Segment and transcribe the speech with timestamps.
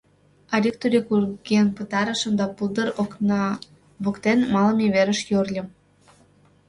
[0.55, 3.41] Арик-турик урген пытарышым да пулдыр окна
[4.03, 5.67] воктен малыме верыш йӧрльым.